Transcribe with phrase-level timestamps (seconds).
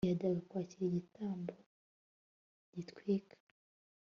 [0.03, 1.53] ntiyajyaga kwakira igitambo
[2.73, 3.35] gitwikwa